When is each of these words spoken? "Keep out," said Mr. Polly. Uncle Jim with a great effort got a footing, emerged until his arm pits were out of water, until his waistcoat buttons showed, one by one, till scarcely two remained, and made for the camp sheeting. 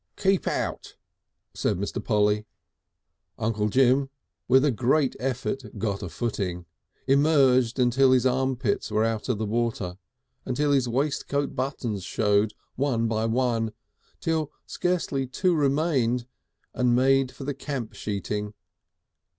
"Keep 0.15 0.47
out," 0.47 0.95
said 1.53 1.77
Mr. 1.77 2.03
Polly. 2.03 2.47
Uncle 3.37 3.69
Jim 3.69 4.09
with 4.47 4.65
a 4.65 4.71
great 4.71 5.15
effort 5.19 5.77
got 5.77 6.01
a 6.01 6.09
footing, 6.09 6.65
emerged 7.05 7.77
until 7.77 8.11
his 8.11 8.25
arm 8.25 8.55
pits 8.55 8.89
were 8.89 9.05
out 9.05 9.29
of 9.29 9.37
water, 9.37 9.99
until 10.43 10.71
his 10.71 10.89
waistcoat 10.89 11.55
buttons 11.55 12.03
showed, 12.03 12.55
one 12.75 13.07
by 13.07 13.27
one, 13.27 13.73
till 14.19 14.49
scarcely 14.65 15.27
two 15.27 15.53
remained, 15.53 16.25
and 16.73 16.95
made 16.95 17.31
for 17.31 17.43
the 17.43 17.53
camp 17.53 17.93
sheeting. 17.93 18.55